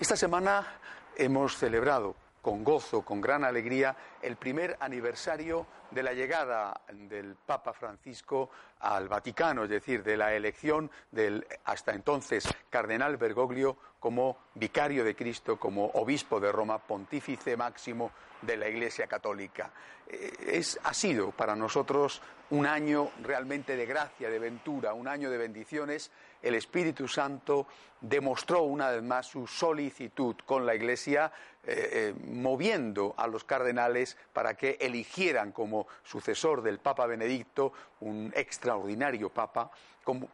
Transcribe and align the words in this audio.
Esta 0.00 0.16
semana 0.16 0.66
hemos 1.14 1.58
celebrado 1.58 2.16
con 2.40 2.64
gozo, 2.64 3.02
con 3.02 3.20
gran 3.20 3.44
alegría, 3.44 3.94
el 4.22 4.36
primer 4.36 4.78
aniversario 4.80 5.66
de 5.90 6.02
la 6.02 6.12
llegada 6.12 6.80
del 6.92 7.34
Papa 7.34 7.72
Francisco 7.72 8.50
al 8.80 9.08
Vaticano, 9.08 9.64
es 9.64 9.70
decir, 9.70 10.02
de 10.02 10.16
la 10.16 10.34
elección 10.34 10.90
del 11.10 11.46
hasta 11.64 11.92
entonces 11.92 12.48
cardenal 12.68 13.16
Bergoglio 13.16 13.76
como 13.98 14.38
vicario 14.54 15.04
de 15.04 15.14
Cristo, 15.14 15.58
como 15.58 15.86
obispo 15.86 16.40
de 16.40 16.50
Roma, 16.50 16.78
pontífice 16.78 17.56
máximo 17.56 18.10
de 18.42 18.56
la 18.56 18.68
Iglesia 18.68 19.06
Católica. 19.06 19.70
Eh, 20.08 20.32
es, 20.52 20.78
ha 20.82 20.94
sido 20.94 21.30
para 21.30 21.54
nosotros 21.54 22.22
un 22.50 22.66
año 22.66 23.10
realmente 23.22 23.76
de 23.76 23.86
gracia, 23.86 24.28
de 24.28 24.38
ventura, 24.38 24.92
un 24.92 25.06
año 25.06 25.30
de 25.30 25.38
bendiciones. 25.38 26.10
El 26.42 26.54
Espíritu 26.54 27.06
Santo 27.06 27.66
demostró 28.00 28.62
una 28.62 28.90
vez 28.90 29.02
más 29.02 29.26
su 29.26 29.46
solicitud 29.46 30.34
con 30.46 30.66
la 30.66 30.74
Iglesia, 30.74 31.30
eh, 31.62 31.88
eh, 31.92 32.14
moviendo 32.32 33.14
a 33.16 33.26
los 33.26 33.44
cardenales 33.44 34.16
para 34.32 34.54
que 34.54 34.78
eligieran 34.80 35.52
como 35.52 35.79
sucesor 36.02 36.62
del 36.62 36.78
Papa 36.78 37.06
Benedicto, 37.06 37.72
un 38.00 38.32
extraordinario 38.34 39.30
Papa, 39.30 39.70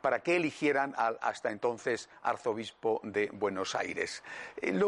para 0.00 0.20
que 0.20 0.36
eligieran 0.36 0.94
al 0.96 1.18
hasta 1.20 1.50
entonces 1.50 2.08
arzobispo 2.22 3.00
de 3.02 3.30
Buenos 3.32 3.74
Aires. 3.74 4.22
Eh, 4.56 4.78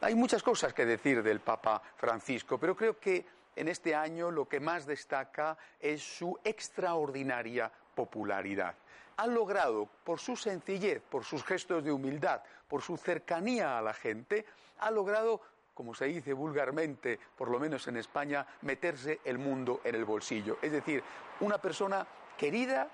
hay 0.00 0.14
muchas 0.14 0.42
cosas 0.42 0.72
que 0.72 0.86
decir 0.86 1.22
del 1.22 1.40
Papa 1.40 1.82
Francisco, 1.96 2.58
pero 2.58 2.76
creo 2.76 2.98
que 2.98 3.26
en 3.56 3.68
este 3.68 3.94
año 3.94 4.30
lo 4.30 4.48
que 4.48 4.60
más 4.60 4.86
destaca 4.86 5.56
es 5.80 6.02
su 6.02 6.38
extraordinaria 6.44 7.70
popularidad. 7.94 8.74
Ha 9.16 9.26
logrado, 9.26 9.88
por 10.02 10.18
su 10.18 10.36
sencillez, 10.36 11.00
por 11.02 11.24
sus 11.24 11.44
gestos 11.44 11.84
de 11.84 11.92
humildad, 11.92 12.42
por 12.68 12.82
su 12.82 12.96
cercanía 12.96 13.78
a 13.78 13.82
la 13.82 13.94
gente, 13.94 14.44
ha 14.78 14.90
logrado 14.90 15.40
como 15.74 15.94
se 15.94 16.06
dice 16.06 16.32
vulgarmente, 16.32 17.18
por 17.36 17.50
lo 17.50 17.58
menos 17.58 17.86
en 17.88 17.96
España, 17.96 18.46
meterse 18.62 19.20
el 19.24 19.38
mundo 19.38 19.80
en 19.84 19.96
el 19.96 20.04
bolsillo. 20.04 20.58
Es 20.62 20.72
decir, 20.72 21.02
una 21.40 21.58
persona 21.58 22.06
querida, 22.38 22.88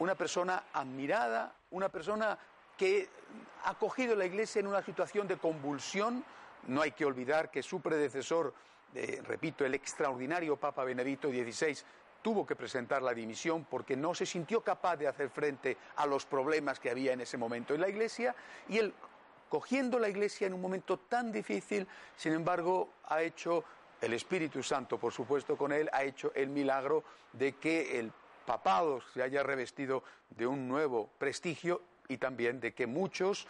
una 0.00 0.14
persona 0.14 0.64
admirada, 0.72 1.54
una 1.70 1.88
persona 1.88 2.36
que 2.76 3.08
ha 3.64 3.74
cogido 3.74 4.14
la 4.14 4.26
Iglesia 4.26 4.60
en 4.60 4.66
una 4.66 4.82
situación 4.82 5.26
de 5.26 5.38
convulsión. 5.38 6.24
No 6.66 6.82
hay 6.82 6.92
que 6.92 7.04
olvidar 7.04 7.50
que 7.50 7.62
su 7.62 7.80
predecesor, 7.80 8.52
eh, 8.94 9.22
repito, 9.24 9.64
el 9.64 9.74
extraordinario 9.74 10.56
Papa 10.56 10.84
Benedicto 10.84 11.28
XVI, 11.28 11.76
tuvo 12.22 12.44
que 12.44 12.56
presentar 12.56 13.02
la 13.02 13.14
dimisión 13.14 13.64
porque 13.64 13.96
no 13.96 14.14
se 14.14 14.26
sintió 14.26 14.60
capaz 14.60 14.96
de 14.96 15.06
hacer 15.06 15.30
frente 15.30 15.76
a 15.96 16.06
los 16.06 16.26
problemas 16.26 16.80
que 16.80 16.90
había 16.90 17.12
en 17.12 17.20
ese 17.20 17.36
momento 17.36 17.74
en 17.74 17.80
la 17.80 17.88
Iglesia 17.88 18.34
y 18.68 18.78
cogiendo 19.48 19.98
la 19.98 20.08
Iglesia 20.08 20.46
en 20.46 20.54
un 20.54 20.60
momento 20.60 20.98
tan 20.98 21.32
difícil, 21.32 21.86
sin 22.16 22.32
embargo, 22.32 22.90
ha 23.04 23.22
hecho 23.22 23.64
el 24.00 24.12
Espíritu 24.12 24.62
Santo, 24.62 24.98
por 24.98 25.12
supuesto, 25.12 25.56
con 25.56 25.72
él, 25.72 25.88
ha 25.92 26.04
hecho 26.04 26.32
el 26.34 26.48
milagro 26.48 27.02
de 27.32 27.54
que 27.54 27.98
el 27.98 28.12
papado 28.46 29.00
se 29.12 29.22
haya 29.22 29.42
revestido 29.42 30.02
de 30.30 30.46
un 30.46 30.68
nuevo 30.68 31.08
prestigio 31.18 31.82
y 32.08 32.16
también 32.18 32.60
de 32.60 32.72
que 32.72 32.86
muchos 32.86 33.46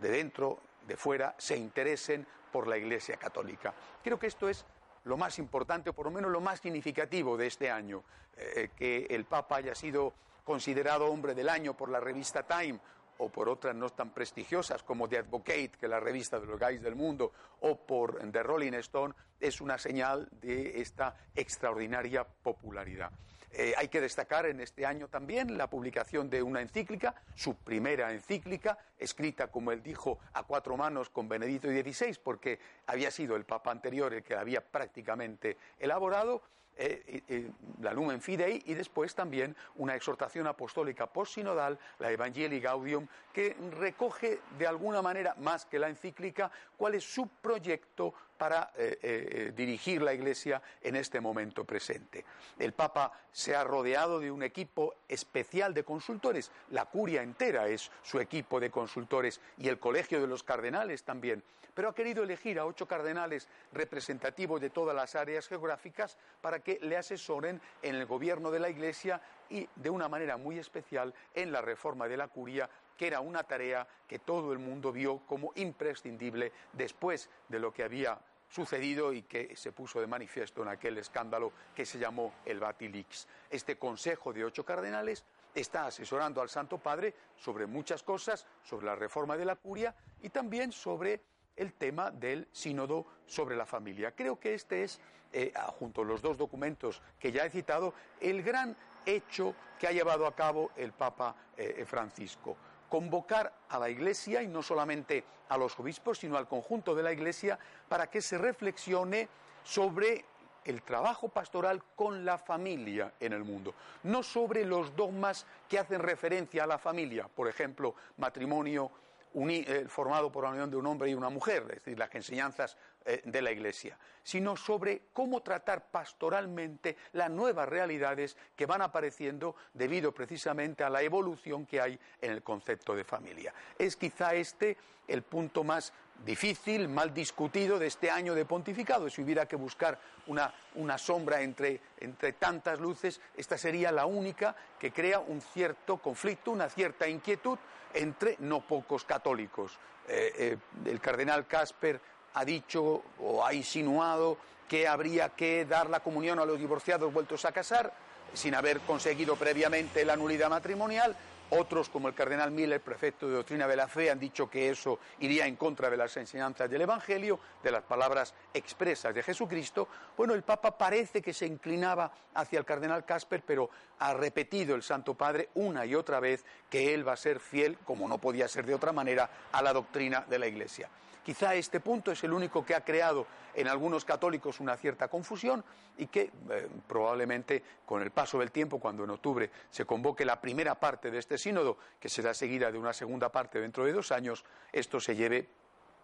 de 0.00 0.10
dentro, 0.10 0.58
de 0.86 0.96
fuera, 0.96 1.34
se 1.38 1.56
interesen 1.56 2.26
por 2.50 2.66
la 2.66 2.76
Iglesia 2.76 3.16
Católica. 3.16 3.72
Creo 4.02 4.18
que 4.18 4.26
esto 4.26 4.48
es 4.48 4.64
lo 5.04 5.16
más 5.16 5.38
importante, 5.38 5.90
o 5.90 5.92
por 5.92 6.06
lo 6.06 6.12
menos 6.12 6.30
lo 6.30 6.40
más 6.40 6.60
significativo 6.60 7.36
de 7.36 7.46
este 7.46 7.70
año, 7.70 8.02
eh, 8.36 8.70
que 8.76 9.06
el 9.10 9.24
Papa 9.24 9.56
haya 9.56 9.74
sido 9.74 10.12
considerado 10.44 11.06
hombre 11.06 11.34
del 11.34 11.48
año 11.48 11.74
por 11.74 11.88
la 11.88 12.00
revista 12.00 12.42
Time 12.42 12.78
o 13.22 13.28
por 13.28 13.48
otras 13.48 13.74
no 13.74 13.88
tan 13.90 14.10
prestigiosas 14.10 14.82
como 14.82 15.08
The 15.08 15.18
Advocate, 15.18 15.72
que 15.78 15.86
es 15.86 15.90
la 15.90 16.00
revista 16.00 16.40
de 16.40 16.46
los 16.46 16.58
gays 16.58 16.82
del 16.82 16.96
mundo, 16.96 17.32
o 17.60 17.76
por 17.76 18.18
The 18.30 18.42
Rolling 18.42 18.74
Stone, 18.74 19.14
es 19.38 19.60
una 19.60 19.78
señal 19.78 20.28
de 20.40 20.80
esta 20.80 21.14
extraordinaria 21.34 22.24
popularidad. 22.24 23.12
Eh, 23.54 23.74
hay 23.76 23.88
que 23.88 24.00
destacar 24.00 24.46
en 24.46 24.60
este 24.60 24.86
año 24.86 25.08
también 25.08 25.56
la 25.58 25.68
publicación 25.68 26.30
de 26.30 26.42
una 26.42 26.62
encíclica, 26.62 27.14
su 27.34 27.54
primera 27.54 28.10
encíclica, 28.10 28.78
escrita, 28.98 29.48
como 29.48 29.70
él 29.72 29.82
dijo, 29.82 30.18
a 30.32 30.42
cuatro 30.42 30.76
manos 30.76 31.10
con 31.10 31.28
Benedicto 31.28 31.68
XVI, 31.68 32.18
porque 32.24 32.58
había 32.86 33.10
sido 33.10 33.36
el 33.36 33.44
Papa 33.44 33.70
anterior 33.70 34.12
el 34.14 34.22
que 34.22 34.34
la 34.34 34.40
había 34.40 34.62
prácticamente 34.62 35.58
elaborado 35.78 36.42
eh, 36.76 37.50
la 37.80 37.92
Lumen 37.92 38.20
Fidei 38.20 38.62
y 38.66 38.74
después 38.74 39.14
también 39.14 39.54
una 39.76 39.94
exhortación 39.94 40.46
apostólica 40.46 41.06
postsinodal, 41.06 41.78
la 41.98 42.10
Evangelii 42.10 42.60
Gaudium, 42.60 43.06
que 43.32 43.56
recoge 43.78 44.40
de 44.58 44.66
alguna 44.66 45.02
manera, 45.02 45.34
más 45.38 45.66
que 45.66 45.78
la 45.78 45.88
encíclica, 45.88 46.50
cuál 46.76 46.94
es 46.94 47.04
su 47.04 47.28
proyecto 47.28 48.14
para 48.42 48.72
eh, 48.76 48.98
eh, 49.02 49.52
dirigir 49.54 50.02
la 50.02 50.12
Iglesia 50.12 50.60
en 50.80 50.96
este 50.96 51.20
momento 51.20 51.64
presente. 51.64 52.24
El 52.58 52.72
Papa 52.72 53.12
se 53.30 53.54
ha 53.54 53.62
rodeado 53.62 54.18
de 54.18 54.32
un 54.32 54.42
equipo 54.42 54.96
especial 55.08 55.72
de 55.72 55.84
consultores, 55.84 56.50
la 56.70 56.86
curia 56.86 57.22
entera 57.22 57.68
es 57.68 57.90
su 58.02 58.18
equipo 58.18 58.58
de 58.58 58.70
consultores 58.70 59.40
y 59.58 59.68
el 59.68 59.78
colegio 59.78 60.20
de 60.20 60.26
los 60.26 60.42
cardenales 60.42 61.04
también, 61.04 61.44
pero 61.74 61.88
ha 61.88 61.94
querido 61.94 62.24
elegir 62.24 62.58
a 62.58 62.66
ocho 62.66 62.86
cardenales 62.86 63.48
representativos 63.72 64.60
de 64.60 64.70
todas 64.70 64.94
las 64.94 65.14
áreas 65.14 65.46
geográficas 65.46 66.18
para 66.40 66.58
que 66.62 66.78
le 66.82 66.96
asesoren 66.96 67.60
en 67.82 67.94
el 67.94 68.06
gobierno 68.06 68.50
de 68.50 68.60
la 68.60 68.70
Iglesia 68.70 69.20
y 69.50 69.68
de 69.76 69.90
una 69.90 70.08
manera 70.08 70.36
muy 70.36 70.58
especial 70.58 71.14
en 71.34 71.52
la 71.52 71.60
reforma 71.60 72.08
de 72.08 72.16
la 72.16 72.28
curia 72.28 72.68
que 72.96 73.06
era 73.06 73.20
una 73.20 73.42
tarea 73.42 73.86
que 74.06 74.18
todo 74.18 74.52
el 74.52 74.58
mundo 74.58 74.92
vio 74.92 75.18
como 75.26 75.52
imprescindible 75.56 76.52
después 76.72 77.28
de 77.48 77.58
lo 77.58 77.72
que 77.72 77.82
había 77.82 78.18
sucedido 78.48 79.12
y 79.12 79.22
que 79.22 79.56
se 79.56 79.72
puso 79.72 80.00
de 80.00 80.06
manifiesto 80.06 80.62
en 80.62 80.68
aquel 80.68 80.98
escándalo 80.98 81.52
que 81.74 81.86
se 81.86 81.98
llamó 81.98 82.34
el 82.44 82.60
Batilix. 82.60 83.26
Este 83.50 83.78
Consejo 83.78 84.32
de 84.32 84.44
ocho 84.44 84.64
cardenales 84.64 85.24
está 85.54 85.86
asesorando 85.86 86.40
al 86.40 86.48
Santo 86.48 86.78
Padre 86.78 87.14
sobre 87.36 87.66
muchas 87.66 88.02
cosas, 88.02 88.46
sobre 88.62 88.86
la 88.86 88.94
reforma 88.94 89.36
de 89.36 89.46
la 89.46 89.56
curia 89.56 89.94
y 90.20 90.28
también 90.28 90.70
sobre 90.70 91.20
el 91.56 91.72
tema 91.74 92.10
del 92.10 92.48
sínodo 92.52 93.06
sobre 93.26 93.56
la 93.56 93.66
familia. 93.66 94.12
Creo 94.12 94.38
que 94.38 94.54
este 94.54 94.84
es, 94.84 95.00
eh, 95.32 95.52
junto 95.78 96.02
a 96.02 96.04
los 96.04 96.22
dos 96.22 96.36
documentos 96.36 97.02
que 97.18 97.32
ya 97.32 97.44
he 97.44 97.50
citado, 97.50 97.94
el 98.20 98.42
gran 98.42 98.76
hecho 99.06 99.54
que 99.78 99.86
ha 99.86 99.92
llevado 99.92 100.26
a 100.26 100.34
cabo 100.34 100.70
el 100.76 100.92
Papa 100.92 101.34
eh, 101.56 101.84
Francisco 101.86 102.56
convocar 102.92 103.50
a 103.70 103.78
la 103.78 103.88
Iglesia, 103.88 104.42
y 104.42 104.48
no 104.48 104.62
solamente 104.62 105.24
a 105.48 105.56
los 105.56 105.80
obispos, 105.80 106.18
sino 106.18 106.36
al 106.36 106.46
conjunto 106.46 106.94
de 106.94 107.02
la 107.02 107.10
Iglesia, 107.10 107.58
para 107.88 108.08
que 108.08 108.20
se 108.20 108.36
reflexione 108.36 109.30
sobre 109.64 110.26
el 110.66 110.82
trabajo 110.82 111.30
pastoral 111.30 111.82
con 111.96 112.26
la 112.26 112.36
familia 112.36 113.14
en 113.18 113.32
el 113.32 113.44
mundo, 113.44 113.74
no 114.02 114.22
sobre 114.22 114.66
los 114.66 114.94
dogmas 114.94 115.46
que 115.70 115.78
hacen 115.78 116.00
referencia 116.00 116.64
a 116.64 116.66
la 116.66 116.76
familia, 116.76 117.28
por 117.28 117.48
ejemplo, 117.48 117.94
matrimonio 118.18 118.90
eh, 119.34 119.86
formado 119.88 120.30
por 120.30 120.44
la 120.44 120.50
unión 120.50 120.70
de 120.70 120.76
un 120.76 120.86
hombre 120.86 121.10
y 121.10 121.14
una 121.14 121.30
mujer, 121.30 121.62
es 121.68 121.76
decir, 121.76 121.98
las 121.98 122.14
enseñanzas 122.14 122.76
eh, 123.04 123.22
de 123.24 123.42
la 123.42 123.50
Iglesia, 123.50 123.98
sino 124.22 124.56
sobre 124.56 125.02
cómo 125.12 125.42
tratar 125.42 125.90
pastoralmente 125.90 126.96
las 127.12 127.30
nuevas 127.30 127.68
realidades 127.68 128.36
que 128.54 128.66
van 128.66 128.82
apareciendo 128.82 129.56
debido 129.72 130.12
precisamente 130.12 130.84
a 130.84 130.90
la 130.90 131.02
evolución 131.02 131.66
que 131.66 131.80
hay 131.80 131.98
en 132.20 132.32
el 132.32 132.42
concepto 132.42 132.94
de 132.94 133.04
familia. 133.04 133.52
Es 133.78 133.96
quizá 133.96 134.34
este 134.34 134.76
el 135.08 135.22
punto 135.22 135.64
más 135.64 135.92
difícil, 136.24 136.88
mal 136.88 137.12
discutido 137.12 137.78
de 137.78 137.86
este 137.86 138.10
año 138.10 138.34
de 138.34 138.44
pontificado. 138.44 139.08
Si 139.10 139.22
hubiera 139.22 139.46
que 139.46 139.56
buscar 139.56 139.98
una, 140.26 140.52
una 140.76 140.98
sombra 140.98 141.42
entre, 141.42 141.80
entre, 142.00 142.34
tantas 142.34 142.78
luces, 142.80 143.20
esta 143.36 143.58
sería 143.58 143.90
la 143.92 144.06
única 144.06 144.54
que 144.78 144.92
crea 144.92 145.18
un 145.18 145.40
cierto 145.40 145.98
conflicto, 145.98 146.50
una 146.50 146.68
cierta 146.68 147.08
inquietud 147.08 147.58
entre 147.94 148.36
no 148.40 148.60
pocos 148.60 149.04
católicos. 149.04 149.78
Eh, 150.08 150.32
eh, 150.36 150.90
el 150.90 151.00
cardenal 151.00 151.46
Casper 151.46 152.00
ha 152.34 152.44
dicho 152.44 153.02
o 153.20 153.44
ha 153.44 153.52
insinuado 153.52 154.38
que 154.68 154.88
habría 154.88 155.30
que 155.30 155.64
dar 155.64 155.90
la 155.90 156.00
comunión 156.00 156.38
a 156.38 156.44
los 156.44 156.58
divorciados 156.58 157.12
vueltos 157.12 157.44
a 157.44 157.52
casar 157.52 157.92
sin 158.32 158.54
haber 158.54 158.80
conseguido 158.80 159.36
previamente 159.36 160.04
la 160.04 160.16
nulidad 160.16 160.48
matrimonial 160.48 161.14
otros, 161.52 161.88
como 161.88 162.08
el 162.08 162.14
cardenal 162.14 162.50
Miller, 162.50 162.80
prefecto 162.80 163.28
de 163.28 163.34
doctrina 163.34 163.68
de 163.68 163.76
la 163.76 163.86
fe, 163.86 164.10
han 164.10 164.18
dicho 164.18 164.48
que 164.48 164.70
eso 164.70 164.98
iría 165.20 165.46
en 165.46 165.56
contra 165.56 165.90
de 165.90 165.96
las 165.96 166.16
enseñanzas 166.16 166.70
del 166.70 166.82
Evangelio, 166.82 167.38
de 167.62 167.70
las 167.70 167.82
palabras 167.82 168.34
expresas 168.54 169.14
de 169.14 169.22
Jesucristo. 169.22 169.88
Bueno, 170.16 170.34
el 170.34 170.42
Papa 170.42 170.76
parece 170.76 171.20
que 171.20 171.34
se 171.34 171.46
inclinaba 171.46 172.10
hacia 172.34 172.58
el 172.58 172.64
cardenal 172.64 173.04
Casper, 173.04 173.42
pero 173.46 173.68
ha 173.98 174.14
repetido 174.14 174.74
el 174.74 174.82
Santo 174.82 175.14
Padre 175.14 175.50
una 175.54 175.84
y 175.84 175.94
otra 175.94 176.20
vez 176.20 176.44
que 176.70 176.94
él 176.94 177.06
va 177.06 177.12
a 177.12 177.16
ser 177.16 177.38
fiel, 177.38 177.78
como 177.84 178.08
no 178.08 178.18
podía 178.18 178.48
ser 178.48 178.64
de 178.64 178.74
otra 178.74 178.92
manera, 178.92 179.28
a 179.52 179.62
la 179.62 179.72
doctrina 179.72 180.24
de 180.28 180.38
la 180.38 180.46
Iglesia. 180.46 180.88
Quizá 181.24 181.54
este 181.54 181.78
punto 181.78 182.10
es 182.10 182.24
el 182.24 182.32
único 182.32 182.64
que 182.66 182.74
ha 182.74 182.84
creado 182.84 183.26
en 183.54 183.68
algunos 183.68 184.04
católicos 184.04 184.58
una 184.58 184.76
cierta 184.76 185.06
confusión 185.06 185.64
y 185.96 186.08
que 186.08 186.22
eh, 186.22 186.68
probablemente 186.88 187.62
con 187.86 188.02
el 188.02 188.10
paso 188.10 188.40
del 188.40 188.50
tiempo, 188.50 188.80
cuando 188.80 189.04
en 189.04 189.10
octubre 189.10 189.48
se 189.70 189.84
convoque 189.84 190.24
la 190.24 190.40
primera 190.40 190.74
parte 190.74 191.12
de 191.12 191.18
este 191.18 191.38
sínodo, 191.42 191.76
que 192.00 192.08
será 192.08 192.32
seguida 192.32 192.70
de 192.70 192.78
una 192.78 192.92
segunda 192.92 193.30
parte 193.30 193.60
dentro 193.60 193.84
de 193.84 193.92
dos 193.92 194.12
años, 194.12 194.44
esto 194.72 195.00
se 195.00 195.16
lleve 195.16 195.48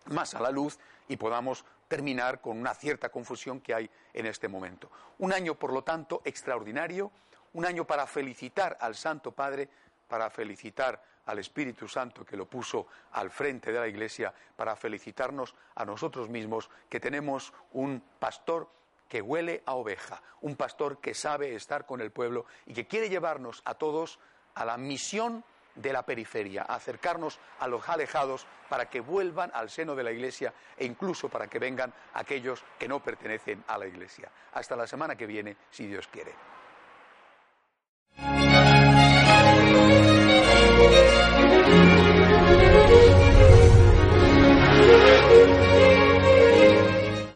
más 0.06 0.34
a 0.34 0.40
la 0.40 0.50
luz 0.50 0.78
y 1.08 1.16
podamos 1.16 1.64
terminar 1.86 2.40
con 2.40 2.58
una 2.58 2.74
cierta 2.74 3.08
confusión 3.08 3.60
que 3.60 3.74
hay 3.74 3.90
en 4.12 4.26
este 4.26 4.48
momento. 4.48 4.90
Un 5.18 5.32
año, 5.32 5.54
por 5.54 5.72
lo 5.72 5.82
tanto, 5.82 6.22
extraordinario, 6.24 7.10
un 7.54 7.64
año 7.64 7.86
para 7.86 8.06
felicitar 8.06 8.76
al 8.80 8.94
Santo 8.94 9.32
Padre, 9.32 9.68
para 10.06 10.30
felicitar 10.30 11.02
al 11.26 11.38
Espíritu 11.38 11.88
Santo 11.88 12.24
que 12.24 12.36
lo 12.36 12.46
puso 12.46 12.86
al 13.12 13.30
frente 13.30 13.70
de 13.70 13.78
la 13.78 13.88
Iglesia, 13.88 14.32
para 14.56 14.76
felicitarnos 14.76 15.54
a 15.74 15.84
nosotros 15.84 16.28
mismos 16.28 16.70
que 16.88 17.00
tenemos 17.00 17.52
un 17.72 18.02
pastor 18.18 18.68
que 19.08 19.22
huele 19.22 19.62
a 19.64 19.74
oveja, 19.74 20.22
un 20.42 20.56
pastor 20.56 21.00
que 21.00 21.14
sabe 21.14 21.54
estar 21.54 21.86
con 21.86 22.00
el 22.00 22.10
pueblo 22.10 22.46
y 22.66 22.74
que 22.74 22.86
quiere 22.86 23.08
llevarnos 23.08 23.62
a 23.64 23.74
todos 23.74 24.18
a 24.58 24.64
la 24.64 24.76
misión 24.76 25.44
de 25.74 25.92
la 25.92 26.02
periferia, 26.02 26.62
acercarnos 26.62 27.38
a 27.60 27.68
los 27.68 27.88
alejados 27.88 28.46
para 28.68 28.90
que 28.90 29.00
vuelvan 29.00 29.50
al 29.54 29.70
seno 29.70 29.94
de 29.94 30.02
la 30.02 30.10
Iglesia 30.10 30.52
e 30.76 30.84
incluso 30.84 31.28
para 31.28 31.46
que 31.46 31.60
vengan 31.60 31.94
aquellos 32.14 32.64
que 32.78 32.88
no 32.88 33.00
pertenecen 33.00 33.62
a 33.68 33.78
la 33.78 33.86
Iglesia. 33.86 34.28
Hasta 34.54 34.74
la 34.74 34.86
semana 34.86 35.14
que 35.14 35.26
viene, 35.26 35.56
si 35.70 35.86
Dios 35.86 36.08
quiere. 36.08 36.57